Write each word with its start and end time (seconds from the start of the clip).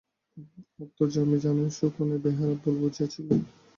অন্তর্যামী 0.79 1.37
জানেন, 1.43 1.69
সুখনে 1.77 2.15
বেহারা 2.23 2.55
ভুল 2.61 2.75
বুঝিয়াছিল। 2.81 3.27